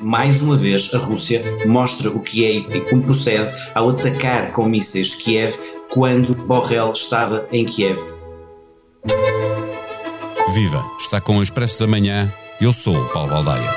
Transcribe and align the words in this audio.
Mais 0.00 0.42
uma 0.42 0.56
vez, 0.56 0.92
a 0.92 0.98
Rússia 0.98 1.40
mostra 1.66 2.10
o 2.10 2.20
que 2.20 2.44
é 2.44 2.56
e 2.56 2.80
como 2.80 3.04
procede 3.04 3.48
ao 3.72 3.88
atacar 3.90 4.50
com 4.50 4.66
mísseis 4.66 5.14
Kiev 5.14 5.56
quando 5.88 6.34
Borrell 6.34 6.90
estava 6.90 7.46
em 7.52 7.64
Kiev. 7.64 8.00
Viva! 10.52 10.84
Está 10.98 11.20
com 11.20 11.38
o 11.38 11.42
Expresso 11.42 11.78
da 11.78 11.86
Manhã. 11.86 12.32
Eu 12.60 12.72
sou 12.72 12.96
o 12.96 13.08
Paulo 13.10 13.30
Baldaia. 13.30 13.70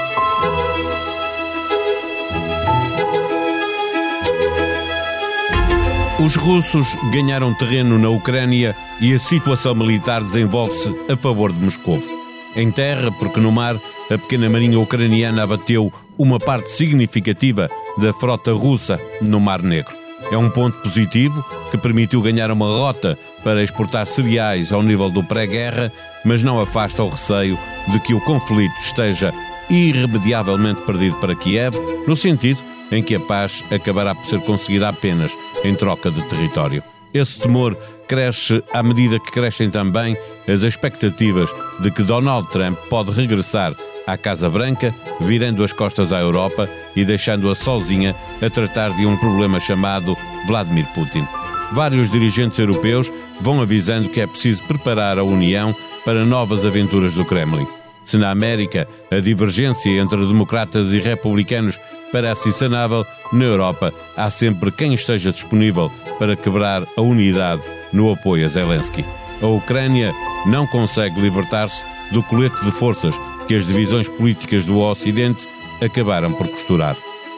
Os 6.25 6.35
russos 6.35 6.87
ganharam 7.11 7.53
terreno 7.53 7.99
na 7.99 8.09
Ucrânia 8.09 8.75
e 8.99 9.13
a 9.13 9.19
situação 9.19 9.75
militar 9.75 10.23
desenvolve-se 10.23 10.89
a 11.07 11.15
favor 11.15 11.53
de 11.53 11.59
Moscou. 11.59 12.24
Em 12.55 12.71
terra, 12.71 13.11
porque 13.11 13.39
no 13.39 13.51
mar, 13.51 13.75
a 14.09 14.17
pequena 14.17 14.49
marinha 14.49 14.79
ucraniana 14.79 15.43
abateu 15.43 15.91
uma 16.17 16.39
parte 16.39 16.71
significativa 16.71 17.69
da 17.97 18.13
frota 18.13 18.53
russa 18.53 18.99
no 19.21 19.39
Mar 19.39 19.61
Negro. 19.61 19.93
É 20.31 20.37
um 20.37 20.49
ponto 20.49 20.81
positivo 20.81 21.43
que 21.69 21.77
permitiu 21.77 22.21
ganhar 22.21 22.49
uma 22.49 22.65
rota 22.65 23.17
para 23.43 23.61
exportar 23.61 24.05
cereais 24.05 24.71
ao 24.71 24.81
nível 24.81 25.09
do 25.09 25.23
pré-guerra, 25.23 25.91
mas 26.23 26.41
não 26.41 26.59
afasta 26.59 27.03
o 27.03 27.09
receio 27.09 27.59
de 27.91 27.99
que 27.99 28.13
o 28.13 28.21
conflito 28.21 28.73
esteja 28.79 29.33
irremediavelmente 29.69 30.81
perdido 30.81 31.15
para 31.17 31.35
Kiev, 31.35 31.75
no 32.07 32.15
sentido 32.15 32.59
em 32.91 33.03
que 33.03 33.15
a 33.15 33.19
paz 33.19 33.63
acabará 33.71 34.15
por 34.15 34.25
ser 34.25 34.39
conseguida 34.41 34.89
apenas 34.89 35.31
em 35.63 35.75
troca 35.75 36.09
de 36.09 36.23
território. 36.23 36.83
Esse 37.13 37.39
temor 37.39 37.77
cresce 38.07 38.63
à 38.73 38.81
medida 38.81 39.19
que 39.19 39.31
crescem 39.31 39.69
também 39.69 40.17
as 40.47 40.61
expectativas 40.61 41.49
de 41.79 41.91
que 41.91 42.03
Donald 42.03 42.49
Trump 42.49 42.77
pode 42.89 43.11
regressar 43.11 43.75
à 44.07 44.17
Casa 44.17 44.49
Branca, 44.49 44.93
virando 45.21 45.63
as 45.63 45.73
costas 45.73 46.13
à 46.13 46.19
Europa 46.19 46.69
e 46.95 47.03
deixando-a 47.03 47.55
sozinha 47.55 48.15
a 48.41 48.49
tratar 48.49 48.91
de 48.95 49.05
um 49.05 49.17
problema 49.17 49.59
chamado 49.59 50.15
Vladimir 50.47 50.85
Putin. 50.93 51.27
Vários 51.71 52.09
dirigentes 52.09 52.59
europeus 52.59 53.11
vão 53.41 53.61
avisando 53.61 54.09
que 54.09 54.21
é 54.21 54.27
preciso 54.27 54.63
preparar 54.63 55.17
a 55.17 55.23
União 55.23 55.75
para 56.05 56.23
novas 56.23 56.65
aventuras 56.65 57.13
do 57.13 57.25
Kremlin. 57.25 57.67
Se 58.03 58.17
na 58.17 58.29
América 58.29 58.87
a 59.09 59.19
divergência 59.19 59.89
entre 59.99 60.19
democratas 60.19 60.93
e 60.93 60.99
republicanos 60.99 61.79
parece 62.11 62.49
insanável, 62.49 63.03
na 63.33 63.43
Europa 63.43 63.91
há 64.15 64.29
sempre 64.29 64.71
quem 64.71 64.93
esteja 64.93 65.31
disponível 65.31 65.91
para 66.19 66.35
quebrar 66.35 66.83
a 66.95 67.01
unidade 67.01 67.63
no 67.91 68.11
apoio 68.11 68.45
a 68.45 68.49
Zelensky. 68.49 69.05
A 69.41 69.47
Ucrânia 69.47 70.13
não 70.45 70.65
consegue 70.67 71.19
libertar-se 71.19 71.85
do 72.11 72.23
colete 72.23 72.63
de 72.63 72.71
forças 72.71 73.19
que 73.47 73.55
as 73.55 73.65
divisões 73.65 74.07
políticas 74.07 74.65
do 74.65 74.79
Ocidente 74.79 75.47
acabaram 75.81 76.33
por 76.33 76.47
costurar. 76.47 76.95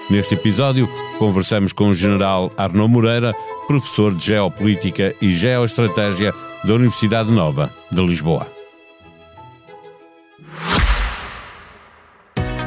Neste 0.09 0.35
episódio, 0.35 0.87
conversamos 1.19 1.73
com 1.73 1.89
o 1.89 1.95
general 1.95 2.49
Arnaud 2.57 2.91
Moreira, 2.91 3.33
professor 3.67 4.13
de 4.13 4.25
Geopolítica 4.25 5.13
e 5.21 5.33
Geoestratégia 5.33 6.33
da 6.63 6.73
Universidade 6.73 7.29
Nova 7.29 7.71
de 7.91 8.01
Lisboa. 8.05 8.47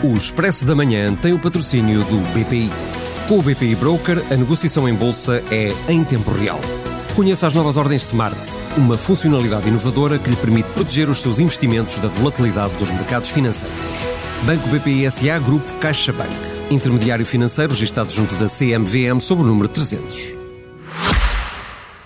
O 0.02 0.14
Expresso 0.14 0.64
da 0.64 0.74
Manhã 0.74 1.14
tem 1.14 1.32
o 1.32 1.38
patrocínio 1.38 2.02
do 2.04 2.18
BPI. 2.32 2.70
Com 3.28 3.38
o 3.38 3.42
BPI 3.42 3.74
Broker, 3.74 4.22
a 4.30 4.36
negociação 4.36 4.88
em 4.88 4.94
bolsa 4.94 5.42
é 5.50 5.72
em 5.92 6.02
tempo 6.02 6.30
real. 6.30 6.58
Conheça 7.20 7.46
as 7.46 7.52
novas 7.52 7.76
ordens 7.76 8.04
Smart, 8.04 8.34
uma 8.78 8.96
funcionalidade 8.96 9.68
inovadora 9.68 10.18
que 10.18 10.30
lhe 10.30 10.36
permite 10.36 10.70
proteger 10.70 11.06
os 11.06 11.18
seus 11.18 11.38
investimentos 11.38 11.98
da 11.98 12.08
volatilidade 12.08 12.74
dos 12.78 12.90
mercados 12.90 13.28
financeiros. 13.28 14.06
Banco 14.46 14.66
BPI 14.70 15.10
SA 15.10 15.38
Grupo 15.38 15.70
CaixaBank. 15.74 16.30
Intermediário 16.70 17.26
financeiro 17.26 17.74
registrado 17.74 18.10
junto 18.10 18.34
da 18.36 18.46
CMVM 18.46 19.20
sob 19.20 19.42
o 19.42 19.44
número 19.44 19.68
300. 19.68 20.34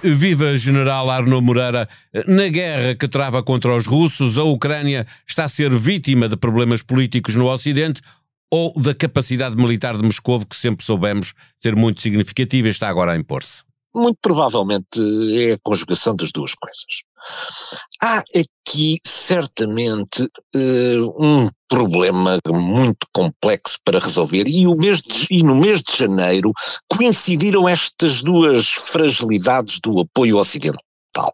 Viva 0.02 0.56
General 0.56 1.08
Arnaud 1.08 1.46
Moreira. 1.46 1.88
Na 2.26 2.48
guerra 2.48 2.96
que 2.96 3.06
trava 3.06 3.40
contra 3.40 3.72
os 3.72 3.86
russos, 3.86 4.36
a 4.36 4.42
Ucrânia 4.42 5.06
está 5.24 5.44
a 5.44 5.48
ser 5.48 5.72
vítima 5.78 6.28
de 6.28 6.36
problemas 6.36 6.82
políticos 6.82 7.36
no 7.36 7.46
Ocidente 7.46 8.02
ou 8.50 8.74
da 8.76 8.92
capacidade 8.92 9.56
militar 9.56 9.96
de 9.96 10.02
Moscou, 10.02 10.44
que 10.44 10.56
sempre 10.56 10.84
soubemos 10.84 11.34
ser 11.62 11.76
muito 11.76 12.02
significativa 12.02 12.66
e 12.66 12.72
está 12.72 12.88
agora 12.88 13.12
a 13.12 13.16
impor-se? 13.16 13.62
Muito 13.94 14.18
provavelmente 14.20 15.00
é 15.38 15.52
a 15.52 15.58
conjugação 15.62 16.16
das 16.16 16.32
duas 16.32 16.52
coisas. 16.54 17.02
Há 18.02 18.18
aqui 18.18 18.98
certamente 19.06 20.22
uh, 20.22 21.24
um 21.24 21.48
problema 21.68 22.38
muito 22.48 23.06
complexo 23.12 23.78
para 23.84 23.98
resolver 23.98 24.44
e, 24.46 24.64
de, 24.64 25.26
e 25.30 25.42
no 25.42 25.56
mês 25.56 25.80
de 25.82 25.96
janeiro 25.96 26.52
coincidiram 26.88 27.68
estas 27.68 28.22
duas 28.22 28.68
fragilidades 28.68 29.80
do 29.80 30.00
apoio 30.00 30.38
ocidental. 30.38 31.32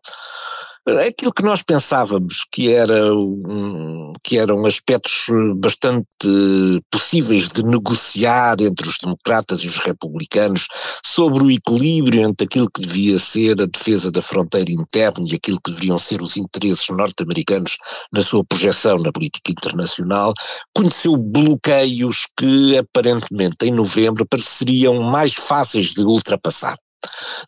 Aquilo 1.06 1.32
que 1.32 1.42
nós 1.42 1.62
pensávamos 1.62 2.46
que, 2.50 2.72
era 2.72 3.14
um, 3.14 4.09
que 4.22 4.38
eram 4.38 4.64
aspectos 4.66 5.26
bastante 5.56 6.06
possíveis 6.90 7.48
de 7.48 7.64
negociar 7.64 8.60
entre 8.60 8.88
os 8.88 8.98
democratas 8.98 9.60
e 9.60 9.66
os 9.66 9.78
republicanos 9.78 10.66
sobre 11.04 11.42
o 11.42 11.50
equilíbrio 11.50 12.22
entre 12.22 12.44
aquilo 12.44 12.70
que 12.70 12.82
devia 12.82 13.18
ser 13.18 13.60
a 13.60 13.66
defesa 13.66 14.10
da 14.10 14.22
fronteira 14.22 14.70
interna 14.70 15.24
e 15.26 15.34
aquilo 15.34 15.60
que 15.64 15.70
deveriam 15.70 15.98
ser 15.98 16.22
os 16.22 16.36
interesses 16.36 16.88
norte-americanos 16.90 17.76
na 18.12 18.22
sua 18.22 18.44
projeção 18.44 18.98
na 18.98 19.12
política 19.12 19.52
internacional, 19.52 20.32
conheceu 20.74 21.16
bloqueios 21.16 22.26
que 22.36 22.78
aparentemente 22.78 23.66
em 23.66 23.72
novembro 23.72 24.26
pareceriam 24.26 25.02
mais 25.02 25.34
fáceis 25.34 25.92
de 25.92 26.02
ultrapassar. 26.02 26.76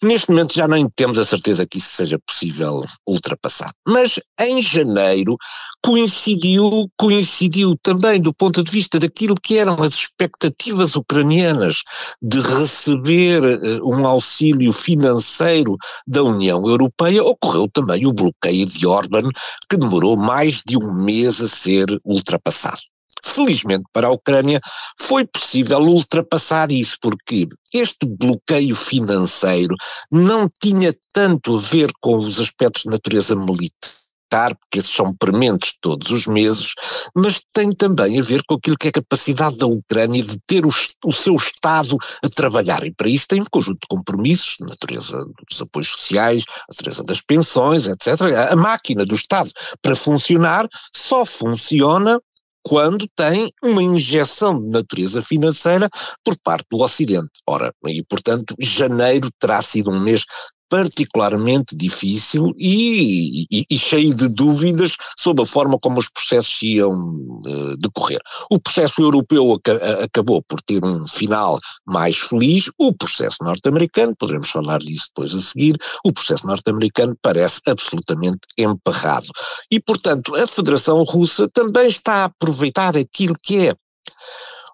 Neste 0.02 0.30
momento 0.30 0.54
já 0.54 0.66
nem 0.66 0.88
temos 0.96 1.18
a 1.18 1.24
certeza 1.24 1.66
que 1.66 1.78
isso 1.78 1.94
seja 1.94 2.18
possível 2.26 2.84
ultrapassar. 3.06 3.70
Mas 3.86 4.18
em 4.40 4.60
janeiro 4.60 5.36
coincidiu, 5.84 6.90
coincidiu 6.96 7.76
também 7.82 8.20
do 8.20 8.32
ponto 8.32 8.62
de 8.62 8.70
vista 8.70 8.98
daquilo 8.98 9.34
que 9.34 9.58
eram 9.58 9.80
as 9.82 9.94
expectativas 9.94 10.96
ucranianas 10.96 11.82
de 12.20 12.40
receber 12.40 13.42
uh, 13.42 13.88
um 13.88 14.06
auxílio 14.06 14.72
financeiro 14.72 15.76
da 16.06 16.22
União 16.22 16.66
Europeia, 16.66 17.22
ocorreu 17.22 17.68
também 17.68 18.06
o 18.06 18.12
bloqueio 18.12 18.66
de 18.66 18.86
Orban, 18.86 19.28
que 19.68 19.76
demorou 19.76 20.16
mais 20.16 20.62
de 20.66 20.76
um 20.76 20.92
mês 20.92 21.40
a 21.40 21.48
ser 21.48 21.86
ultrapassado. 22.04 22.91
Felizmente 23.24 23.84
para 23.92 24.08
a 24.08 24.12
Ucrânia 24.12 24.60
foi 24.98 25.26
possível 25.26 25.78
ultrapassar 25.78 26.72
isso, 26.72 26.96
porque 27.00 27.48
este 27.72 28.06
bloqueio 28.06 28.74
financeiro 28.74 29.76
não 30.10 30.50
tinha 30.60 30.92
tanto 31.12 31.56
a 31.56 31.60
ver 31.60 31.90
com 32.00 32.16
os 32.18 32.40
aspectos 32.40 32.82
de 32.82 32.90
natureza 32.90 33.36
militar, 33.36 34.56
porque 34.56 34.78
esses 34.78 34.92
são 34.92 35.14
prementes 35.14 35.74
todos 35.80 36.10
os 36.10 36.26
meses, 36.26 36.72
mas 37.14 37.42
tem 37.54 37.72
também 37.72 38.18
a 38.18 38.22
ver 38.22 38.42
com 38.44 38.54
aquilo 38.54 38.76
que 38.76 38.88
é 38.88 38.90
a 38.90 38.94
capacidade 38.94 39.56
da 39.56 39.66
Ucrânia 39.66 40.22
de 40.22 40.38
ter 40.46 40.66
o, 40.66 40.70
o, 41.04 41.12
seu 41.12 41.36
Estado 41.36 41.96
a 42.24 42.28
trabalhar. 42.28 42.82
E 42.84 42.92
para 42.92 43.08
isso 43.08 43.28
tem 43.28 43.40
um 43.40 43.46
conjunto 43.50 43.80
de 43.82 43.88
compromissos, 43.88 44.56
natureza 44.60 45.24
dos 45.48 45.60
apoios 45.60 45.90
sociais, 45.90 46.44
natureza 46.68 47.04
das 47.04 47.20
pensões, 47.20 47.86
etc. 47.86 48.20
A 48.50 48.56
máquina 48.56 49.04
do 49.06 49.14
Estado, 49.14 49.50
para 49.80 49.94
funcionar, 49.94 50.66
só 50.92 51.24
funciona 51.24 52.18
quando 52.62 53.06
tem 53.16 53.52
uma 53.62 53.82
injeção 53.82 54.58
de 54.60 54.68
natureza 54.68 55.22
financeira 55.22 55.88
por 56.24 56.36
parte 56.42 56.66
do 56.70 56.82
Ocidente. 56.82 57.30
Ora, 57.46 57.72
e 57.86 58.02
portanto, 58.04 58.54
janeiro 58.60 59.28
terá 59.38 59.60
sido 59.60 59.90
um 59.90 60.00
mês 60.00 60.24
particularmente 60.72 61.76
difícil 61.76 62.54
e, 62.56 63.44
e, 63.52 63.66
e, 63.68 63.78
cheio 63.78 64.14
de 64.14 64.26
dúvidas 64.30 64.96
sobre 65.18 65.42
a 65.42 65.46
forma 65.46 65.76
como 65.76 65.98
os 65.98 66.08
processos 66.08 66.62
iam 66.62 66.94
uh, 66.94 67.76
decorrer. 67.76 68.18
O 68.50 68.58
processo 68.58 69.02
europeu 69.02 69.52
ac 69.52 69.70
acabou 70.02 70.42
por 70.42 70.62
ter 70.62 70.82
um 70.82 71.06
final 71.06 71.58
mais 71.84 72.16
feliz, 72.16 72.70
o 72.78 72.90
processo 72.94 73.36
norte-americano, 73.42 74.16
poderemos 74.18 74.48
falar 74.48 74.78
disso 74.78 75.08
depois 75.08 75.34
a 75.34 75.40
seguir, 75.40 75.76
o 76.06 76.10
processo 76.10 76.46
norte-americano 76.46 77.14
parece 77.20 77.60
absolutamente 77.66 78.40
emperrado. 78.56 79.28
E, 79.70 79.78
portanto, 79.78 80.34
a 80.36 80.46
Federação 80.46 81.02
Russa 81.04 81.50
também 81.52 81.86
está 81.86 82.14
a 82.14 82.24
aproveitar 82.24 82.96
aquilo 82.96 83.34
que 83.42 83.68
é 83.68 83.74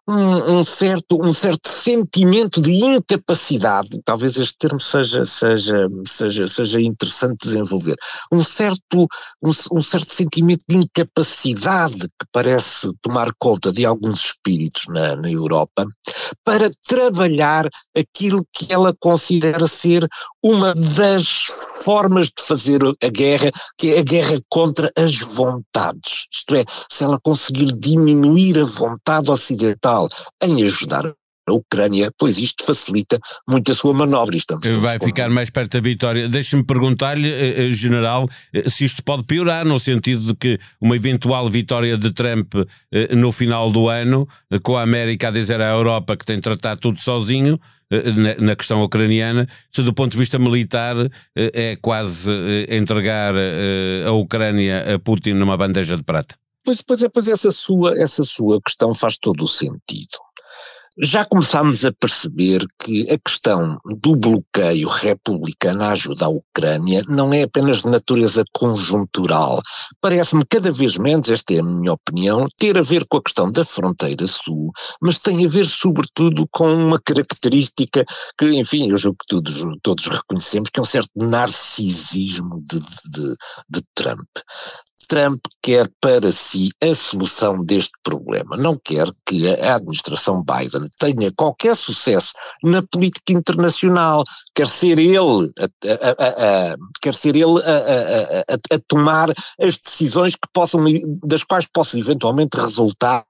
um, 0.09 0.59
um, 0.59 0.65
certo, 0.65 1.23
um 1.23 1.33
certo 1.35 1.69
sentimento 1.69 2.63
de 2.63 2.73
incapacidade, 2.73 4.01
talvez 4.03 4.39
este 4.39 4.57
termo 4.57 4.81
seja, 4.81 5.23
seja, 5.27 5.87
seja, 6.07 6.49
seja 6.49 6.81
interessante 6.81 7.37
desenvolver, 7.43 7.95
um 8.33 8.43
certo, 8.43 9.07
um, 9.43 9.51
um 9.73 9.83
certo 9.83 10.11
sentimento 10.11 10.65
de 10.67 10.79
incapacidade 10.79 11.99
que 11.99 12.27
parece 12.33 12.91
tomar 13.03 13.31
conta 13.39 13.71
de 13.71 13.85
alguns 13.85 14.25
espíritos 14.25 14.87
na, 14.89 15.15
na 15.17 15.31
Europa 15.31 15.85
para 16.43 16.71
trabalhar 16.87 17.69
aquilo 17.95 18.47
que 18.53 18.73
ela 18.73 18.95
considera 18.99 19.67
ser 19.67 20.09
uma 20.43 20.73
das 20.75 21.48
formas 21.83 22.27
de 22.27 22.43
fazer 22.43 22.81
a 22.83 23.09
guerra, 23.09 23.49
que 23.79 23.95
é 23.95 24.01
a 24.01 24.03
guerra 24.03 24.41
contra 24.49 24.91
as 24.97 25.17
vontades. 25.19 26.27
Isto 26.33 26.57
é, 26.57 26.65
se 26.91 27.05
ela 27.05 27.19
conseguir 27.21 27.77
diminuir 27.79 28.59
a 28.59 28.65
vontade 28.65 29.31
ocidental 29.31 30.09
em 30.43 30.63
ajudar 30.65 31.05
a 31.49 31.53
Ucrânia, 31.53 32.11
pois 32.19 32.39
isto 32.39 32.65
facilita 32.65 33.19
muito 33.49 33.73
a 33.73 33.75
sua 33.75 33.95
manobra. 33.95 34.37
Estamos 34.37 34.67
Vai 34.79 34.99
ficar 34.99 35.31
mais 35.31 35.51
perto 35.51 35.73
da 35.73 35.81
vitória. 35.81 36.29
Deixe-me 36.29 36.63
perguntar-lhe, 36.63 37.29
eh, 37.29 37.67
eh, 37.67 37.71
General, 37.71 38.29
eh, 38.53 38.69
se 38.69 38.85
isto 38.85 39.03
pode 39.03 39.25
piorar, 39.25 39.65
no 39.65 39.79
sentido 39.79 40.27
de 40.27 40.35
que 40.35 40.59
uma 40.81 40.95
eventual 40.95 41.49
vitória 41.51 41.97
de 41.97 42.13
Trump 42.13 42.53
no 43.11 43.33
final 43.33 43.71
do 43.71 43.89
ano, 43.89 44.29
com 44.63 44.77
a 44.77 44.83
América 44.83 45.29
a 45.29 45.31
dizer 45.31 45.61
à 45.61 45.71
Europa 45.71 46.17
que 46.17 46.25
tem 46.25 46.37
de 46.37 46.43
tratar 46.43 46.77
tudo 46.77 47.01
sozinho, 47.01 47.59
na, 48.41 48.57
questão 48.57 48.83
ucraniana, 48.83 49.49
se 49.71 49.83
do 49.83 49.95
ponto 49.95 50.13
de 50.13 50.19
vista 50.19 50.39
militar 50.39 50.97
é 51.35 51.77
quase 51.77 52.31
entregar 52.69 53.35
a 54.07 54.13
Ucrânia 54.13 54.95
a 54.95 54.99
Putin 54.99 55.35
numa 55.35 55.57
bandeja 55.57 55.97
de 55.97 56.03
prata. 56.03 56.37
Pois, 56.65 56.83
pois, 56.83 57.03
é, 57.03 57.09
pois 57.09 57.29
essa, 57.29 57.51
sua, 57.51 57.99
essa 57.99 58.25
sua 58.25 58.61
questão 58.61 58.95
faz 58.95 59.17
todo 59.17 59.45
o 59.45 59.49
sentido 59.49 60.19
já 60.99 61.25
começámos 61.25 61.85
a 61.85 61.93
perceber 61.93 62.67
que 62.79 63.11
a 63.11 63.19
questão 63.19 63.79
do 64.01 64.17
bloqueio 64.17 64.89
republicano 64.89 65.85
à 65.85 65.91
ajuda 65.91 66.27
à 66.27 66.29
Ucrânia 66.29 67.03
não 67.09 67.33
é 67.33 67.43
apenas 67.43 67.83
de 67.83 67.89
natureza 67.89 68.45
conjuntural. 68.53 69.61
Parece-me 70.01 70.45
cada 70.45 70.73
vez 70.73 70.97
menos, 70.97 71.31
esta 71.31 71.55
é 71.55 71.61
a 71.61 71.63
minha 71.63 71.93
opinião, 71.93 72.47
ter 72.57 72.77
a 72.79 72.83
ver 72.83 73.07
com 73.09 73.19
a 73.19 73.23
questão 73.23 73.51
da 73.51 73.65
fronteira 73.65 74.27
sul, 74.27 74.73
mas 75.01 75.19
tem 75.19 75.45
a 75.45 75.49
ver 75.49 75.67
sobretudo 75.67 76.47
com 76.51 76.73
uma 76.73 76.99
característica 76.99 78.05
que, 78.39 78.47
enfim, 78.55 78.91
eu 78.91 78.97
julgo 78.97 79.19
que 79.21 79.27
todos, 79.29 79.65
todos 79.83 80.07
reconhecemos, 80.07 80.71
que 80.71 80.81
é 80.81 80.83
um 80.83 80.87
certo 80.87 81.11
narcisismo 81.17 82.61
de, 82.63 82.79
de, 82.79 83.35
de 83.71 83.83
Trump. 83.95 84.29
Trump 85.09 85.41
quer 85.63 85.91
para 86.01 86.31
si 86.31 86.69
a 86.83 86.95
solução 86.95 87.65
deste 87.65 87.93
problema. 88.03 88.57
Não 88.57 88.77
quer 88.77 89.09
que 89.27 89.49
a 89.49 89.77
administração 89.77 90.45
Biden 90.45 90.89
tenha 90.99 91.33
qualquer 91.37 91.75
sucesso 91.75 92.33
na 92.63 92.83
política 92.83 93.33
internacional. 93.33 94.23
Quer 94.55 94.67
ser 94.67 94.99
ele 94.99 95.51
a, 95.59 95.65
a, 95.65 96.73
a, 96.73 96.77
quer 97.01 97.15
ser 97.15 97.35
ele 97.35 97.59
a, 97.63 98.79
tomar 98.87 99.31
as 99.61 99.79
decisões 99.79 100.35
que 100.35 100.49
possam, 100.53 100.85
das 101.25 101.43
quais 101.43 101.67
possa 101.73 101.99
eventualmente 101.99 102.59
resultar 102.59 103.25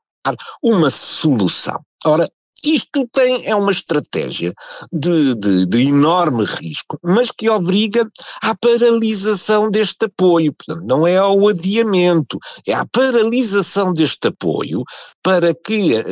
uma 0.63 0.91
solução. 0.91 1.81
Ora, 2.05 2.29
isto 2.65 3.09
tem, 3.13 3.47
é 3.47 3.55
uma 3.55 3.71
estratégia 3.71 4.53
de, 4.93 5.35
de, 5.37 5.67
de, 5.67 5.89
enorme 5.89 6.45
risco, 6.45 6.99
mas 7.03 7.31
que 7.31 7.49
obriga 7.49 8.09
à 8.43 8.55
paralisação 8.57 9.71
deste 9.71 10.07
apoio. 10.07 10.53
Portanto, 10.53 10.87
não 10.87 11.07
é 11.07 11.17
ao 11.17 11.49
adiamento, 11.49 12.39
é 12.67 12.75
à 12.75 12.85
paralisação 12.87 13.93
deste 13.93 14.29
apoio 14.29 14.83
para 15.23 15.55
que 15.55 15.97
eh, 15.97 16.05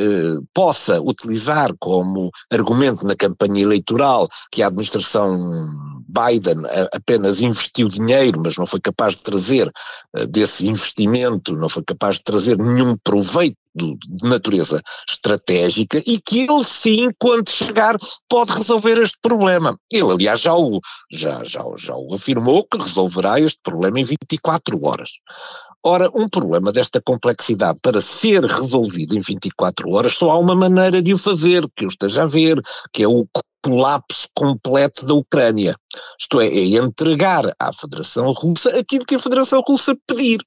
possa 0.53 1.01
utilizar 1.01 1.71
como 1.79 2.31
argumento 2.51 3.05
na 3.05 3.15
campanha 3.15 3.61
eleitoral 3.61 4.27
que 4.51 4.61
a 4.61 4.67
administração 4.67 5.49
Biden 6.07 6.57
apenas 6.93 7.41
investiu 7.41 7.89
dinheiro, 7.89 8.41
mas 8.43 8.57
não 8.57 8.65
foi 8.65 8.79
capaz 8.79 9.17
de 9.17 9.23
trazer 9.23 9.69
eh, 10.15 10.25
desse 10.27 10.67
investimento, 10.67 11.55
não 11.55 11.67
foi 11.67 11.83
capaz 11.83 12.17
de 12.17 12.23
trazer 12.23 12.57
nenhum 12.57 12.95
proveito 13.03 13.57
de 13.77 14.27
natureza 14.27 14.81
estratégica 15.09 16.01
e 16.05 16.19
que 16.19 16.41
ele 16.41 16.63
sim, 16.63 17.09
quando 17.19 17.49
chegar, 17.49 17.97
pode 18.27 18.51
resolver 18.51 18.97
este 18.97 19.17
problema. 19.21 19.77
Ele, 19.91 20.11
aliás, 20.11 20.41
já 20.41 20.55
o, 20.55 20.79
já, 21.11 21.43
já, 21.43 21.63
já 21.77 21.95
o 21.95 22.13
afirmou 22.15 22.65
que 22.65 22.77
resolverá 22.77 23.39
este 23.39 23.59
problema 23.63 23.99
em 23.99 24.03
24 24.03 24.83
horas. 24.85 25.11
Ora, 25.83 26.09
um 26.13 26.27
problema 26.27 26.71
desta 26.71 27.01
complexidade 27.01 27.79
para 27.81 28.01
ser 28.01 28.43
resolvido 28.43 29.15
em 29.15 29.21
24 29.21 29.89
horas, 29.91 30.13
só 30.13 30.31
há 30.31 30.37
uma 30.37 30.55
maneira 30.55 31.01
de 31.01 31.13
o 31.13 31.17
fazer, 31.17 31.63
que 31.75 31.85
eu 31.85 31.87
esteja 31.87 32.23
a 32.23 32.25
ver, 32.25 32.59
que 32.91 33.03
é 33.03 33.07
o 33.07 33.25
colapso 33.63 34.27
completo 34.35 35.05
da 35.05 35.13
Ucrânia. 35.13 35.75
Isto 36.19 36.41
é, 36.41 36.47
é 36.47 36.77
entregar 36.77 37.51
à 37.59 37.71
Federação 37.71 38.31
Russa 38.33 38.69
aquilo 38.77 39.05
que 39.05 39.15
a 39.15 39.19
Federação 39.19 39.61
Russa 39.65 39.95
pedir 40.07 40.39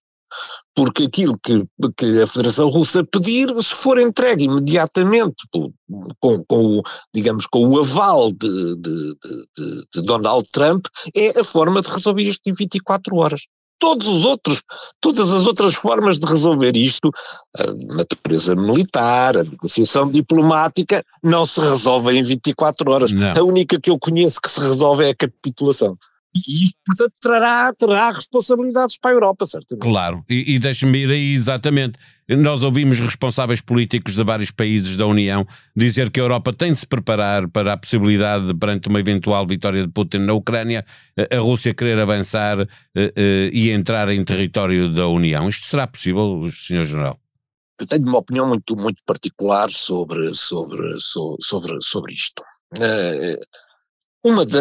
porque 0.75 1.05
aquilo 1.05 1.39
que, 1.43 1.65
que, 1.97 2.23
a 2.23 2.27
Federação 2.27 2.69
Russa 2.69 3.05
pedir, 3.05 3.49
se 3.63 3.75
for 3.75 3.99
entregue 3.99 4.45
imediatamente 4.45 5.37
com, 5.53 6.45
com 6.45 6.79
o, 6.79 6.83
digamos, 7.15 7.47
com 7.47 7.67
o 7.67 7.81
aval 7.81 8.33
de, 8.33 8.77
de, 8.77 9.15
de, 9.57 9.87
de, 9.95 10.03
Donald 10.03 10.47
Trump, 10.53 10.87
é 11.15 11.39
a 11.39 11.45
forma 11.45 11.81
de 11.81 11.91
resolver 11.91 12.23
isto 12.23 12.49
em 12.49 12.53
24 12.53 13.17
horas. 13.17 13.43
Todos 13.79 14.07
os 14.07 14.25
outros, 14.27 14.63
todas 15.01 15.33
as 15.33 15.47
outras 15.47 15.75
formas 15.75 16.19
de 16.19 16.27
resolver 16.27 16.77
isto, 16.77 17.11
a 17.57 17.95
natureza 17.95 18.55
militar, 18.55 19.39
a 19.39 19.43
negociação 19.43 20.11
diplomática, 20.11 21.03
não 21.23 21.47
se 21.47 21.61
resolvem 21.63 22.21
em 22.21 22.23
24 22.23 22.91
horas. 22.91 23.11
Não. 23.11 23.33
A 23.33 23.43
única 23.43 23.81
que 23.81 23.91
eu 23.91 23.99
conheço 23.99 24.41
que 24.41 24.51
se 24.51 24.61
resolve 24.61 25.07
é 25.07 25.11
a 25.11 25.15
capitulação. 25.15 25.97
E 26.35 26.65
isto, 26.65 26.79
portanto, 26.87 27.13
trará, 27.21 27.73
trará 27.77 28.13
responsabilidades 28.13 28.97
para 28.99 29.11
a 29.11 29.15
Europa, 29.15 29.47
certamente. 29.47 29.83
Claro, 29.83 30.25
e, 30.29 30.55
e 30.55 30.59
deixe-me 30.59 30.99
ir 30.99 31.11
aí 31.11 31.35
exatamente. 31.35 31.99
Nós 32.29 32.63
ouvimos 32.63 33.01
responsáveis 33.01 33.61
políticos 33.61 34.15
de 34.15 34.23
vários 34.23 34.53
países 34.53 34.97
da 34.97 35.05
União 35.05 35.45
dizer 35.75 36.11
que 36.11 36.21
a 36.21 36.23
Europa 36.23 36.53
tem 36.53 36.73
de 36.73 36.79
se 36.79 36.87
preparar 36.87 37.49
para 37.49 37.73
a 37.73 37.77
possibilidade, 37.77 38.55
perante 38.55 38.89
uma 38.89 39.01
eventual 39.01 39.45
vitória 39.45 39.85
de 39.85 39.93
Putin 39.93 40.19
na 40.19 40.33
Ucrânia, 40.33 40.87
a 41.19 41.39
Rússia 41.39 41.75
querer 41.75 41.99
avançar 41.99 42.61
uh, 42.61 42.65
uh, 42.65 43.51
e 43.53 43.71
entrar 43.73 44.09
em 44.11 44.25
território 44.25 44.93
da 44.93 45.09
União. 45.09 45.49
Isto 45.49 45.67
será 45.67 45.89
possível, 45.89 46.45
Sr. 46.53 46.85
General? 46.85 47.19
Eu 47.81 47.87
tenho 47.87 48.07
uma 48.07 48.19
opinião 48.19 48.47
muito, 48.47 48.77
muito 48.77 49.03
particular 49.05 49.69
sobre, 49.71 50.33
sobre, 50.33 51.01
sobre, 51.01 51.43
sobre, 51.43 51.79
sobre 51.83 52.13
isto. 52.13 52.45
Uh, 52.77 53.41
uma 54.25 54.45
de, 54.45 54.59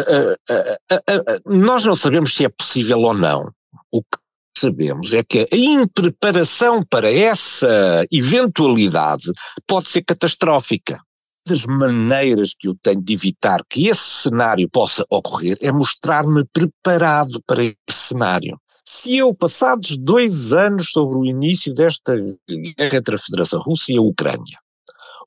nós 1.44 1.84
não 1.84 1.94
sabemos 1.94 2.34
se 2.34 2.44
é 2.44 2.48
possível 2.48 3.00
ou 3.00 3.14
não. 3.14 3.50
O 3.92 4.02
que 4.02 4.18
sabemos 4.56 5.12
é 5.12 5.22
que 5.22 5.40
a 5.40 5.56
impreparação 5.56 6.84
para 6.84 7.12
essa 7.12 8.04
eventualidade 8.10 9.30
pode 9.66 9.88
ser 9.88 10.02
catastrófica. 10.02 11.00
Das 11.46 11.64
maneiras 11.64 12.54
que 12.58 12.68
eu 12.68 12.76
tenho 12.82 13.02
de 13.02 13.14
evitar 13.14 13.64
que 13.68 13.88
esse 13.88 14.22
cenário 14.22 14.68
possa 14.68 15.06
ocorrer 15.08 15.56
é 15.62 15.72
mostrar-me 15.72 16.44
preparado 16.52 17.42
para 17.46 17.62
esse 17.62 17.76
cenário. 17.88 18.60
Se 18.86 19.16
eu, 19.16 19.34
passados 19.34 19.96
dois 19.96 20.52
anos 20.52 20.90
sobre 20.90 21.16
o 21.16 21.24
início 21.24 21.72
desta 21.72 22.14
guerra 22.14 22.96
entre 22.96 23.14
a 23.14 23.18
Federação 23.18 23.60
Russa 23.62 23.92
e 23.92 23.96
a 23.96 24.02
Ucrânia, 24.02 24.58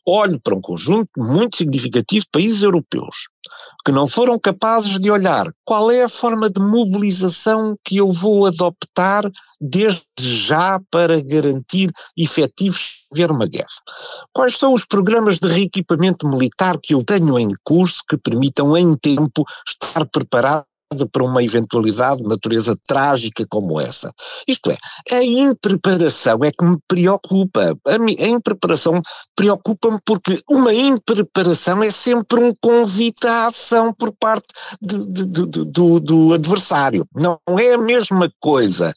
olho 0.06 0.39
para 0.39 0.56
um 0.56 0.62
conjunto 0.62 1.09
muito 1.18 1.57
significativo 1.57 2.25
de 2.25 2.29
países 2.31 2.62
europeus 2.62 3.27
que 3.85 3.91
não 3.91 4.07
foram 4.07 4.39
capazes 4.39 4.97
de 4.97 5.11
olhar 5.11 5.45
qual 5.65 5.91
é 5.91 6.03
a 6.03 6.09
forma 6.09 6.49
de 6.49 6.61
mobilização 6.61 7.75
que 7.83 7.97
eu 7.97 8.11
vou 8.11 8.45
adoptar 8.45 9.29
desde 9.59 10.03
já 10.19 10.79
para 10.89 11.21
garantir 11.21 11.91
efetivos 12.17 13.05
ver 13.13 13.31
uma 13.31 13.45
guerra. 13.45 13.67
Quais 14.33 14.57
são 14.57 14.73
os 14.73 14.85
programas 14.85 15.37
de 15.37 15.47
reequipamento 15.47 16.27
militar 16.27 16.77
que 16.81 16.93
eu 16.93 17.03
tenho 17.03 17.37
em 17.37 17.53
curso 17.63 18.01
que 18.07 18.17
permitam 18.17 18.75
em 18.77 18.95
tempo 18.95 19.45
estar 19.67 20.05
preparado 20.05 20.65
para 21.12 21.23
uma 21.23 21.43
eventualidade 21.43 22.21
de 22.21 22.27
natureza 22.27 22.77
trágica 22.88 23.45
como 23.50 23.79
essa. 23.79 24.12
Isto 24.47 24.71
é, 24.71 24.77
a 25.12 25.23
impreparação 25.23 26.39
é 26.43 26.51
que 26.51 26.63
me 26.65 26.77
preocupa. 26.88 27.75
A, 27.88 27.95
a 27.95 28.27
impreparação 28.27 29.01
preocupa-me 29.35 30.00
porque 30.05 30.41
uma 30.50 30.73
impreparação 30.73 31.83
é 31.83 31.91
sempre 31.91 32.39
um 32.39 32.53
convite 32.62 33.27
à 33.27 33.47
ação 33.47 33.93
por 33.93 34.12
parte 34.19 34.47
de, 34.81 35.05
de, 35.05 35.25
de, 35.25 35.65
do, 35.65 36.00
do 36.00 36.33
adversário. 36.33 37.07
Não 37.15 37.39
é 37.59 37.73
a 37.73 37.77
mesma 37.77 38.31
coisa 38.39 38.93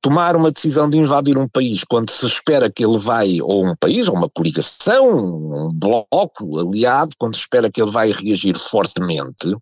tomar 0.00 0.36
uma 0.36 0.50
decisão 0.50 0.88
de 0.88 0.98
invadir 0.98 1.36
um 1.36 1.48
país 1.48 1.82
quando 1.84 2.10
se 2.10 2.26
espera 2.26 2.70
que 2.70 2.84
ele 2.84 2.98
vai, 2.98 3.40
ou 3.40 3.66
um 3.66 3.74
país, 3.74 4.08
ou 4.08 4.16
uma 4.16 4.28
coligação, 4.28 5.08
um 5.08 5.72
bloco 5.72 6.58
aliado, 6.58 7.12
quando 7.18 7.34
se 7.34 7.40
espera 7.40 7.70
que 7.70 7.82
ele 7.82 7.90
vai 7.90 8.12
reagir 8.12 8.56
fortemente, 8.58 9.56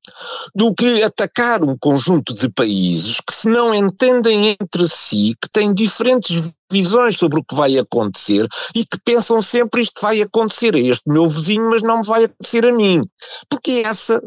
do 0.54 0.74
que 0.74 1.02
atacar 1.02 1.62
um 1.62 1.76
conjunto 1.78 2.34
de 2.34 2.48
países 2.48 3.18
que 3.26 3.32
se 3.32 3.48
não 3.48 3.74
entendem 3.74 4.56
entre 4.60 4.88
si, 4.88 5.34
que 5.40 5.48
têm 5.48 5.72
diferentes 5.72 6.52
visões 6.72 7.16
sobre 7.16 7.38
o 7.38 7.44
que 7.44 7.54
vai 7.54 7.78
acontecer 7.78 8.46
e 8.74 8.84
que 8.84 8.98
pensam 9.04 9.40
sempre 9.40 9.82
isto 9.82 10.00
vai 10.00 10.22
acontecer 10.22 10.74
a 10.74 10.80
este 10.80 11.08
meu 11.08 11.28
vizinho, 11.28 11.68
mas 11.70 11.82
não 11.82 12.02
vai 12.02 12.24
acontecer 12.24 12.66
a 12.66 12.72
mim. 12.72 13.02
Porque 13.48 13.82
essa, 13.84 14.20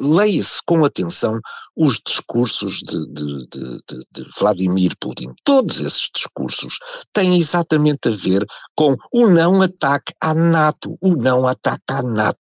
leia-se 0.00 0.60
com 0.66 0.84
atenção 0.84 1.40
os 1.76 2.00
discursos 2.04 2.80
de, 2.80 3.06
de, 3.12 3.46
de, 3.46 4.06
de, 4.12 4.30
Vladimir 4.38 4.92
Putin. 5.00 5.34
Todos 5.44 5.80
esses 5.80 6.10
discursos 6.14 6.78
têm 7.12 7.36
exatamente 7.36 8.08
a 8.08 8.12
ver 8.12 8.44
com 8.76 8.96
o 9.12 9.28
não 9.28 9.62
ataque 9.62 10.12
à 10.20 10.34
NATO, 10.34 10.96
o 11.00 11.14
não 11.16 11.46
ataque 11.46 11.84
à 11.90 12.02
NATO. 12.02 12.38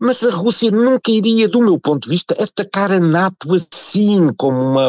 Mas 0.00 0.22
a 0.24 0.30
Rússia 0.30 0.70
nunca 0.70 1.10
iria, 1.10 1.48
do 1.48 1.62
meu 1.62 1.78
ponto 1.78 2.04
de 2.04 2.10
vista, 2.10 2.34
atacar 2.42 2.90
a 2.90 3.00
NATO 3.00 3.54
assim, 3.54 4.32
como 4.34 4.56
uma 4.58 4.88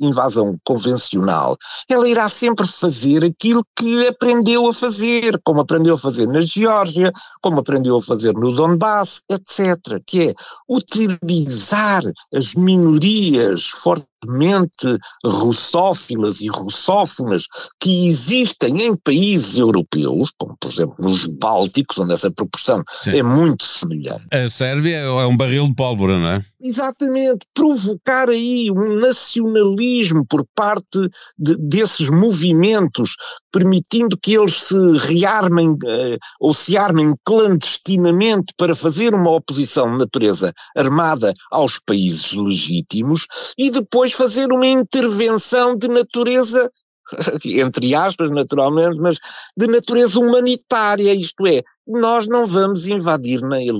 invasão 0.00 0.56
convencional. 0.64 1.56
Ela 1.88 2.08
irá 2.08 2.28
sempre 2.44 2.66
fazer 2.66 3.24
aquilo 3.24 3.64
que 3.74 4.06
aprendeu 4.06 4.66
a 4.66 4.72
fazer, 4.72 5.40
como 5.42 5.62
aprendeu 5.62 5.94
a 5.94 5.98
fazer 5.98 6.26
na 6.26 6.42
Geórgia, 6.42 7.10
como 7.40 7.60
aprendeu 7.60 7.96
a 7.96 8.02
fazer 8.02 8.34
no 8.34 8.52
Donbass, 8.52 9.22
etc., 9.30 10.02
que 10.06 10.28
é 10.28 10.34
utilizar 10.68 12.02
as 12.34 12.54
minorias 12.54 13.68
fortemente 13.68 14.13
fortemente 14.24 14.98
russófilas 15.24 16.40
e 16.40 16.48
russófonas 16.48 17.46
que 17.80 18.06
existem 18.08 18.82
em 18.82 18.96
países 18.96 19.58
europeus, 19.58 20.32
como 20.38 20.56
por 20.58 20.70
exemplo 20.70 20.94
nos 20.98 21.26
Bálticos, 21.26 21.98
onde 21.98 22.14
essa 22.14 22.30
proporção 22.30 22.82
Sim. 23.02 23.18
é 23.18 23.22
muito 23.22 23.64
semelhante. 23.64 24.26
A 24.32 24.48
Sérvia 24.48 24.96
é 24.96 25.26
um 25.26 25.36
barril 25.36 25.68
de 25.68 25.74
pólvora, 25.74 26.18
não 26.18 26.28
é? 26.28 26.44
Exatamente, 26.60 27.46
provocar 27.52 28.30
aí 28.30 28.70
um 28.70 28.98
nacionalismo 28.98 30.24
por 30.26 30.46
parte 30.54 30.98
de, 31.38 31.56
desses 31.58 32.08
movimentos, 32.08 33.16
permitindo 33.52 34.16
que 34.16 34.34
eles 34.34 34.54
se 34.54 34.78
rearmem 34.96 35.76
eh, 35.86 36.16
ou 36.40 36.54
se 36.54 36.76
armem 36.76 37.12
clandestinamente 37.22 38.54
para 38.56 38.74
fazer 38.74 39.14
uma 39.14 39.30
oposição 39.30 39.92
de 39.92 39.98
natureza 39.98 40.54
armada 40.74 41.34
aos 41.52 41.78
países 41.78 42.32
legítimos 42.32 43.26
e 43.58 43.70
depois 43.70 44.13
fazer 44.14 44.52
uma 44.52 44.66
intervenção 44.66 45.76
de 45.76 45.88
natureza 45.88 46.70
entre 47.44 47.94
aspas, 47.94 48.30
naturalmente, 48.30 48.96
mas 48.98 49.18
de 49.56 49.66
natureza 49.66 50.18
humanitária, 50.18 51.14
isto 51.14 51.46
é, 51.46 51.62
nós 51.86 52.26
não 52.26 52.46
vamos 52.46 52.86
invadir 52.86 53.42
nem 53.42 53.68
a 53.68 53.72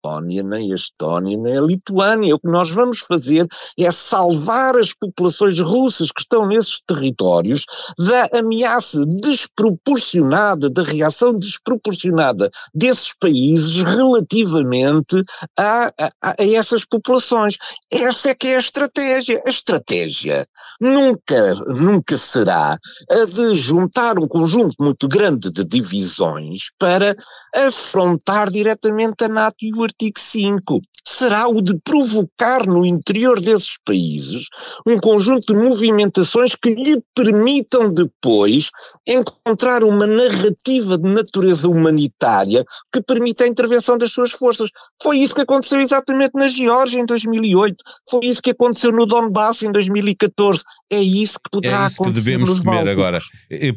Letónia 0.00 0.42
nem 0.42 0.72
a 0.72 0.74
Estónia, 0.74 1.36
nem 1.36 1.58
a 1.58 1.60
Lituânia. 1.60 2.34
O 2.34 2.38
que 2.38 2.48
nós 2.48 2.70
vamos 2.70 3.00
fazer 3.00 3.46
é 3.78 3.90
salvar 3.90 4.76
as 4.76 4.94
populações 4.94 5.60
russas 5.60 6.10
que 6.10 6.22
estão 6.22 6.46
nesses 6.46 6.80
territórios 6.86 7.64
da 7.98 8.38
ameaça 8.38 9.04
desproporcionada, 9.06 10.70
da 10.70 10.82
reação 10.82 11.38
desproporcionada 11.38 12.50
desses 12.74 13.14
países 13.20 13.82
relativamente 13.82 15.22
a, 15.58 15.92
a, 15.98 16.12
a 16.22 16.34
essas 16.38 16.84
populações. 16.84 17.56
Essa 17.90 18.30
é 18.30 18.34
que 18.34 18.48
é 18.48 18.56
a 18.56 18.60
estratégia. 18.60 19.42
A 19.46 19.50
estratégia 19.50 20.46
nunca, 20.80 21.54
nunca 21.66 22.16
será 22.16 22.78
a 23.10 23.24
de 23.24 23.54
juntar 23.54 24.18
um 24.18 24.26
conjunto 24.26 24.74
muito 24.80 25.06
grande 25.08 25.50
de 25.50 25.64
divisões 25.64 26.70
para 26.78 27.14
afrontar 27.54 28.50
diretamente 28.50 29.24
a 29.24 29.28
NATO 29.28 29.56
e 29.62 29.72
o 29.74 29.84
artigo 29.90 30.18
5. 30.18 30.80
Será 31.04 31.48
o 31.48 31.60
de 31.60 31.78
provocar 31.82 32.66
no 32.66 32.84
interior 32.84 33.40
desses 33.40 33.78
países 33.84 34.44
um 34.86 34.96
conjunto 34.98 35.52
de 35.52 35.54
movimentações 35.54 36.54
que 36.54 36.74
lhe 36.74 37.02
permitam 37.14 37.92
depois 37.92 38.70
encontrar 39.06 39.82
uma 39.82 40.06
narrativa 40.06 40.98
de 40.98 41.10
natureza 41.10 41.68
humanitária 41.68 42.64
que 42.92 43.02
permita 43.02 43.44
a 43.44 43.48
intervenção 43.48 43.96
das 43.96 44.12
suas 44.12 44.32
forças. 44.32 44.70
Foi 45.02 45.18
isso 45.18 45.34
que 45.34 45.40
aconteceu 45.40 45.80
exatamente 45.80 46.32
na 46.34 46.48
Geórgia 46.48 47.00
em 47.00 47.06
2008, 47.06 47.76
foi 48.08 48.26
isso 48.26 48.42
que 48.42 48.50
aconteceu 48.50 48.92
no 48.92 49.06
Donbass 49.06 49.62
em 49.62 49.72
2014. 49.72 50.62
É 50.92 51.00
isso 51.00 51.38
que 51.42 51.50
poderá 51.50 51.84
é 51.84 51.86
isso 51.86 52.02
que 52.02 52.10
devemos 52.10 52.60
temer 52.62 52.88
agora. 52.88 53.18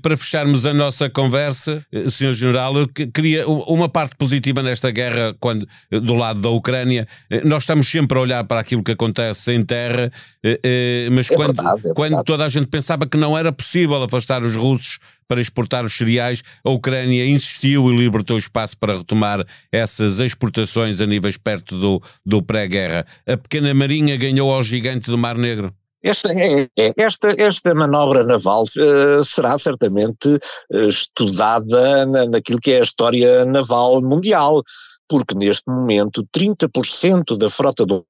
Para 0.01 0.17
fecharmos 0.17 0.65
a 0.65 0.73
nossa 0.73 1.09
conversa, 1.09 1.85
eh, 1.91 2.09
Sr. 2.09 2.33
General, 2.33 2.77
eu 2.77 2.87
queria 2.87 3.47
uma 3.47 3.87
parte 3.87 4.15
positiva 4.15 4.61
nesta 4.63 4.91
guerra 4.91 5.35
quando, 5.39 5.67
do 6.03 6.13
lado 6.13 6.41
da 6.41 6.49
Ucrânia. 6.49 7.07
Eh, 7.29 7.41
nós 7.43 7.63
estamos 7.63 7.89
sempre 7.89 8.17
a 8.17 8.21
olhar 8.21 8.43
para 8.43 8.59
aquilo 8.59 8.83
que 8.83 8.91
acontece 8.91 9.51
em 9.53 9.63
terra, 9.63 10.11
eh, 10.43 10.59
eh, 10.63 11.09
mas 11.11 11.29
é 11.29 11.35
quando, 11.35 11.55
verdade, 11.55 11.89
é 11.89 11.93
quando 11.93 12.23
toda 12.23 12.45
a 12.45 12.49
gente 12.49 12.67
pensava 12.67 13.07
que 13.07 13.17
não 13.17 13.37
era 13.37 13.51
possível 13.51 14.01
afastar 14.03 14.43
os 14.43 14.55
russos 14.55 14.99
para 15.27 15.41
exportar 15.41 15.85
os 15.85 15.95
cereais, 15.95 16.43
a 16.63 16.69
Ucrânia 16.69 17.25
insistiu 17.25 17.91
e 17.91 17.95
libertou 17.95 18.37
espaço 18.37 18.77
para 18.77 18.97
retomar 18.97 19.45
essas 19.71 20.19
exportações 20.19 20.99
a 20.99 21.05
níveis 21.05 21.37
perto 21.37 21.77
do, 21.77 22.01
do 22.25 22.41
pré-guerra. 22.41 23.05
A 23.25 23.37
pequena 23.37 23.73
marinha 23.73 24.17
ganhou 24.17 24.53
ao 24.53 24.61
gigante 24.61 25.09
do 25.09 25.17
Mar 25.17 25.37
Negro. 25.37 25.73
Esta, 26.03 26.33
é, 26.33 26.67
é, 26.77 26.93
esta, 26.97 27.33
esta 27.41 27.73
manobra 27.73 28.25
naval 28.25 28.63
uh, 28.63 29.23
será 29.23 29.57
certamente 29.57 30.37
estudada 30.69 32.05
na, 32.05 32.25
naquilo 32.25 32.59
que 32.59 32.71
é 32.71 32.79
a 32.79 32.83
história 32.83 33.45
naval 33.45 34.01
mundial, 34.01 34.61
porque 35.07 35.35
neste 35.35 35.63
momento 35.67 36.27
30% 36.35 37.37
da 37.37 37.49
frota 37.49 37.85
do 37.85 38.05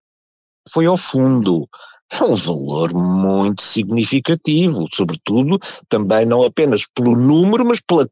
foi 0.70 0.86
ao 0.86 0.98
fundo. 0.98 1.68
É 2.12 2.24
um 2.24 2.36
valor 2.36 2.94
muito 2.94 3.62
significativo, 3.62 4.88
sobretudo 4.94 5.58
também 5.90 6.26
não 6.26 6.44
apenas 6.44 6.86
pelo 6.94 7.16
número, 7.16 7.66
mas 7.66 7.80
pela, 7.82 8.08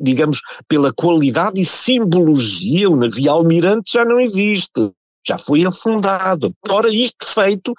digamos, 0.00 0.40
pela 0.68 0.92
qualidade 0.92 1.58
e 1.58 1.64
simbologia. 1.64 2.90
O 2.90 2.96
navio 2.96 3.30
almirante 3.30 3.92
já 3.92 4.04
não 4.04 4.20
existe 4.20 4.92
já 5.26 5.36
foi 5.36 5.64
afundado. 5.64 6.54
Ora, 6.68 6.88
isto 6.88 7.26
feito 7.26 7.74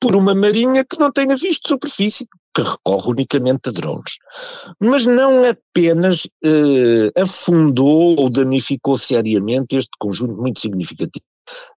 por 0.00 0.16
uma 0.16 0.34
marinha 0.34 0.84
que 0.84 0.98
não 0.98 1.12
tenha 1.12 1.36
visto 1.36 1.68
superfície, 1.68 2.26
que 2.54 2.62
recorre 2.62 3.10
unicamente 3.10 3.68
a 3.68 3.72
drones. 3.72 4.18
Mas 4.80 5.06
não 5.06 5.44
apenas 5.44 6.26
eh, 6.44 7.10
afundou 7.16 8.18
ou 8.18 8.30
danificou 8.30 8.96
seriamente 8.98 9.76
este 9.76 9.90
conjunto 9.98 10.34
muito 10.34 10.60
significativo 10.60 11.24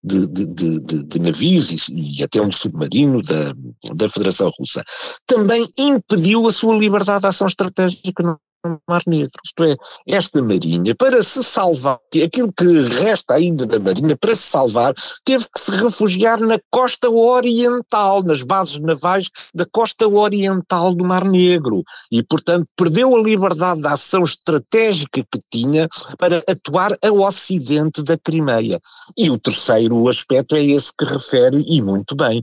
de, 0.03 0.27
de, 0.27 0.45
de, 0.45 1.05
de, 1.05 1.19
navios 1.19 1.71
e, 1.71 1.93
e, 1.93 2.23
até 2.23 2.41
um 2.41 2.51
submarino 2.51 3.21
da, 3.21 3.53
da 3.93 4.09
Federação 4.09 4.51
Russa. 4.57 4.83
Também 5.25 5.65
impediu 5.77 6.47
a 6.47 6.51
sua 6.51 6.75
liberdade 6.75 7.21
de 7.21 7.27
ação 7.27 7.47
estratégica 7.47 8.23
no 8.23 8.39
Mar 8.87 9.01
Negro. 9.07 9.31
Isto 9.43 9.63
é, 9.63 9.75
esta 10.07 10.41
marinha, 10.41 10.95
para 10.95 11.21
se 11.21 11.43
salvar, 11.43 11.99
aquilo 12.23 12.53
que 12.53 12.65
resta 12.65 13.35
ainda 13.35 13.65
da 13.65 13.79
marinha, 13.79 14.15
para 14.15 14.35
se 14.35 14.43
salvar, 14.43 14.93
teve 15.23 15.45
que 15.45 15.59
se 15.59 15.71
refugiar 15.71 16.39
na 16.39 16.59
costa 16.69 17.09
oriental, 17.09 18.23
nas 18.23 18.43
bases 18.43 18.79
navais 18.79 19.29
da 19.53 19.65
costa 19.65 20.07
oriental 20.07 20.93
do 20.93 21.03
Mar 21.03 21.25
Negro. 21.25 21.83
E, 22.11 22.21
portanto, 22.23 22.67
perdeu 22.75 23.15
a 23.15 23.21
liberdade 23.21 23.81
de 23.81 23.87
ação 23.87 24.23
estratégica 24.23 25.23
que 25.23 25.39
tinha 25.51 25.87
para 26.17 26.43
atuar 26.47 26.95
ao 27.03 27.21
ocidente 27.21 28.03
da 28.03 28.17
Crimeia. 28.17 28.79
E 29.17 29.29
o 29.29 29.39
terceiro 29.39 30.07
aspecto 30.07 30.55
é 30.55 30.61
esse 30.61 30.91
que 30.97 31.05
refere, 31.05 31.63
e 31.65 31.81
muito 31.81 32.15
bem, 32.15 32.41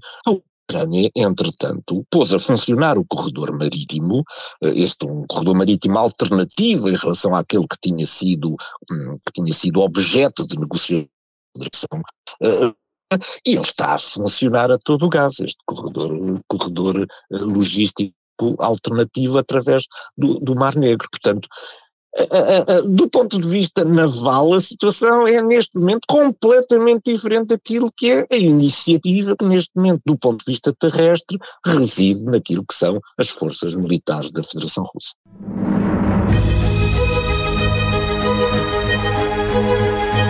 Ucrânia, 0.69 1.11
entretanto, 1.17 2.05
pôs 2.11 2.35
a 2.35 2.39
funcionar 2.39 2.99
o 2.99 3.05
corredor 3.07 3.57
marítimo, 3.57 4.23
eh, 4.63 4.73
este 4.77 5.07
um 5.07 5.27
corredor 5.27 5.57
marítimo 5.57 5.99
alternativo 5.99 6.91
em 6.91 6.97
relação 6.97 7.35
àquele 7.35 7.67
que 7.67 7.79
tinha 7.81 8.07
sido, 8.07 8.51
hum, 8.91 9.13
que 9.27 9.33
tinha 9.33 9.53
sido 9.53 9.81
objeto 9.81 10.47
de 10.47 10.59
negociação 10.59 11.09
eh, 12.43 12.75
e 13.47 13.55
ele 13.55 13.63
está 13.63 13.95
a 13.95 13.99
funcionar 13.99 14.71
a 14.71 14.79
todo 14.79 15.07
o 15.07 15.09
gás, 15.09 15.41
este 15.41 15.57
corredor, 15.65 16.41
corredor 16.47 17.01
eh, 17.01 17.37
logístico 17.39 18.13
alternativo 18.59 19.39
através 19.39 19.85
do, 20.17 20.39
do 20.39 20.55
Mar 20.55 20.77
Negro. 20.77 21.09
Portanto, 21.11 21.49
do 22.87 23.09
ponto 23.09 23.41
de 23.41 23.49
vista 23.49 23.85
naval, 23.85 24.55
a 24.55 24.61
situação 24.61 25.27
é 25.27 25.43
neste 25.43 25.77
momento 25.77 26.03
completamente 26.09 27.13
diferente 27.13 27.49
daquilo 27.49 27.93
que 27.97 28.11
é 28.11 28.27
a 28.31 28.37
iniciativa 28.37 29.37
que 29.37 29.45
neste 29.45 29.71
momento, 29.75 30.03
do 30.05 30.17
ponto 30.17 30.45
de 30.45 30.53
vista 30.53 30.73
terrestre, 30.73 31.39
reside 31.65 32.25
naquilo 32.25 32.65
que 32.65 32.75
são 32.75 33.01
as 33.19 33.29
forças 33.29 33.75
militares 33.75 34.33
da 34.33 34.43
Federação 34.43 34.85
Russa. 34.85 35.15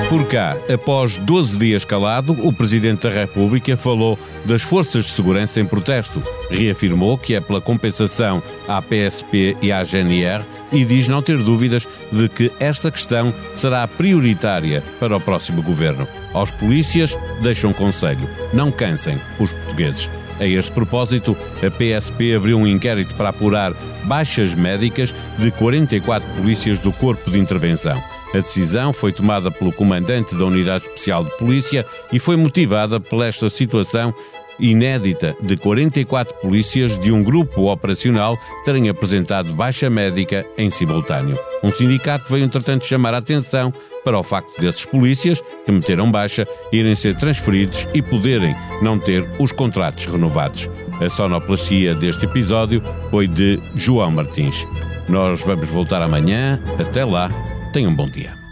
Por 0.09 0.27
cá, 0.27 0.57
após 0.73 1.19
12 1.19 1.59
dias 1.59 1.85
calado, 1.85 2.33
o 2.43 2.51
Presidente 2.51 3.03
da 3.03 3.11
República 3.11 3.77
falou 3.77 4.19
das 4.47 4.63
forças 4.63 5.05
de 5.05 5.11
segurança 5.11 5.61
em 5.61 5.67
protesto. 5.67 6.23
Reafirmou 6.51 7.19
que 7.19 7.35
é 7.35 7.41
pela 7.43 7.61
compensação 7.61 8.43
à 8.67 8.81
PSP 8.81 9.55
e 9.61 9.71
à 9.71 9.85
GNR 9.85 10.43
e 10.73 10.85
diz 10.85 11.09
não 11.09 11.23
ter 11.23 11.39
dúvidas 11.39 11.87
de 12.13 12.29
que 12.29 12.53
esta 12.61 12.91
questão 12.91 13.33
será 13.55 13.87
prioritária 13.87 14.83
para 15.01 15.17
o 15.17 15.21
próximo 15.21 15.63
governo. 15.63 16.07
Aos 16.33 16.51
polícias, 16.51 17.17
deixam 17.43 17.71
um 17.71 17.75
conselho: 17.75 18.29
não 18.53 18.71
cansem 18.71 19.19
os 19.39 19.53
portugueses. 19.53 20.11
A 20.39 20.47
este 20.47 20.71
propósito, 20.71 21.37
a 21.57 21.71
PSP 21.71 22.35
abriu 22.35 22.59
um 22.59 22.67
inquérito 22.67 23.15
para 23.17 23.31
apurar 23.31 23.73
baixas 24.05 24.55
médicas 24.55 25.13
de 25.37 25.51
44 25.51 26.29
polícias 26.35 26.79
do 26.79 26.93
Corpo 26.93 27.31
de 27.31 27.39
Intervenção. 27.39 28.01
A 28.33 28.39
decisão 28.39 28.93
foi 28.93 29.11
tomada 29.11 29.51
pelo 29.51 29.73
comandante 29.73 30.37
da 30.37 30.45
Unidade 30.45 30.85
Especial 30.85 31.25
de 31.25 31.37
Polícia 31.39 31.85
e 32.13 32.19
foi 32.19 32.37
motivada 32.37 33.01
por 33.01 33.25
esta 33.25 33.49
situação 33.51 34.15
inédita 34.59 35.37
de 35.41 35.57
44 35.57 36.35
polícias 36.37 36.99
de 36.99 37.13
um 37.13 37.23
grupo 37.23 37.71
operacional 37.71 38.39
terem 38.65 38.89
apresentado 38.89 39.55
baixa 39.55 39.89
médica 39.89 40.47
em 40.57 40.71
simultâneo. 40.71 41.39
Um 41.63 41.73
sindicato 41.73 42.31
veio, 42.31 42.45
entretanto, 42.45 42.85
chamar 42.85 43.15
a 43.15 43.19
atenção 43.19 43.73
para 44.05 44.19
o 44.19 44.23
facto 44.23 44.61
desses 44.61 44.85
polícias, 44.85 45.43
que 45.65 45.73
meteram 45.73 46.11
baixa, 46.11 46.47
irem 46.73 46.95
ser 46.95 47.17
transferidos 47.17 47.87
e 47.93 48.01
poderem 48.01 48.55
não 48.81 48.99
ter 48.99 49.29
os 49.39 49.53
contratos 49.53 50.07
renovados. 50.07 50.71
A 51.01 51.09
sonoplastia 51.09 51.95
deste 51.95 52.25
episódio 52.25 52.83
foi 53.11 53.27
de 53.29 53.61
João 53.75 54.11
Martins. 54.11 54.67
Nós 55.09 55.41
vamos 55.43 55.69
voltar 55.69 56.03
amanhã. 56.03 56.61
Até 56.79 57.05
lá, 57.05 57.31
tenham 57.73 57.93
um 57.93 57.95
bom 57.95 58.09
dia. 58.09 58.48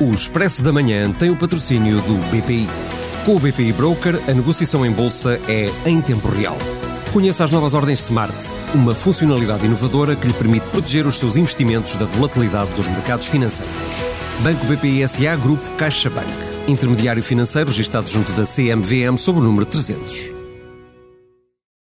O 0.00 0.10
Expresso 0.10 0.60
da 0.60 0.72
Manhã 0.72 1.12
tem 1.12 1.30
o 1.30 1.36
patrocínio 1.36 2.00
do 2.00 2.14
BPI. 2.28 2.68
Com 3.24 3.36
o 3.36 3.38
BPI 3.38 3.72
Broker, 3.72 4.20
a 4.28 4.34
negociação 4.34 4.84
em 4.84 4.90
bolsa 4.90 5.40
é 5.46 5.70
em 5.86 6.00
tempo 6.00 6.28
real. 6.28 6.58
Conheça 7.12 7.44
as 7.44 7.50
novas 7.52 7.74
ordens 7.74 8.00
Smart, 8.00 8.34
uma 8.74 8.92
funcionalidade 8.92 9.64
inovadora 9.64 10.16
que 10.16 10.26
lhe 10.26 10.32
permite 10.32 10.66
proteger 10.70 11.06
os 11.06 11.16
seus 11.16 11.36
investimentos 11.36 11.94
da 11.94 12.06
volatilidade 12.06 12.72
dos 12.72 12.88
mercados 12.88 13.28
financeiros. 13.28 14.02
Banco 14.40 14.66
BPI 14.66 15.06
SA 15.06 15.36
Grupo 15.36 15.70
CaixaBank. 15.72 16.28
Intermediário 16.66 17.22
financeiro 17.22 17.70
registrado 17.70 18.10
junto 18.10 18.32
da 18.32 18.42
CMVM 18.42 19.16
sob 19.16 19.38
o 19.38 19.42
número 19.42 19.64
300. 19.64 20.43